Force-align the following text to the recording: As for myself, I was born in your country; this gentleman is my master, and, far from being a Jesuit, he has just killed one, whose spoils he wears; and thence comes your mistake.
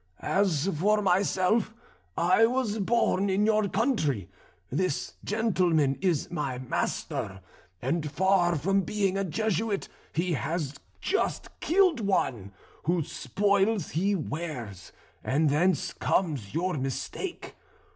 As 0.23 0.67
for 0.79 0.99
myself, 0.99 1.75
I 2.17 2.47
was 2.47 2.79
born 2.79 3.29
in 3.29 3.45
your 3.45 3.69
country; 3.69 4.29
this 4.71 5.13
gentleman 5.23 5.99
is 6.01 6.31
my 6.31 6.57
master, 6.57 7.39
and, 7.83 8.09
far 8.09 8.55
from 8.57 8.81
being 8.81 9.15
a 9.15 9.23
Jesuit, 9.23 9.89
he 10.11 10.33
has 10.33 10.73
just 11.01 11.49
killed 11.59 11.99
one, 11.99 12.51
whose 12.85 13.11
spoils 13.11 13.91
he 13.91 14.15
wears; 14.15 14.91
and 15.23 15.51
thence 15.51 15.93
comes 15.93 16.51
your 16.51 16.73
mistake. 16.79 17.55